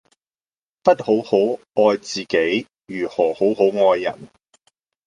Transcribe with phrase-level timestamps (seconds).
[0.81, 1.37] 不好好
[1.75, 4.17] 愛自己如何好好愛人